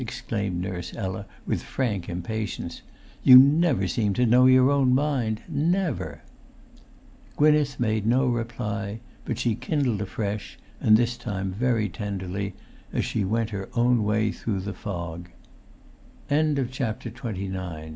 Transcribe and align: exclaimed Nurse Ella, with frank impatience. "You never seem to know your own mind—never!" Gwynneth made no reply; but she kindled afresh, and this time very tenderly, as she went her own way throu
exclaimed 0.01 0.59
Nurse 0.59 0.95
Ella, 0.95 1.27
with 1.45 1.61
frank 1.61 2.09
impatience. 2.09 2.81
"You 3.23 3.37
never 3.37 3.87
seem 3.87 4.13
to 4.15 4.25
know 4.25 4.47
your 4.47 4.71
own 4.71 4.95
mind—never!" 4.95 6.23
Gwynneth 7.37 7.79
made 7.79 8.07
no 8.07 8.25
reply; 8.25 8.99
but 9.25 9.37
she 9.37 9.53
kindled 9.53 10.01
afresh, 10.01 10.57
and 10.79 10.97
this 10.97 11.17
time 11.17 11.51
very 11.51 11.87
tenderly, 11.87 12.55
as 12.91 13.05
she 13.05 13.23
went 13.23 13.51
her 13.51 13.69
own 13.75 14.03
way 14.03 14.31
throu 14.31 14.73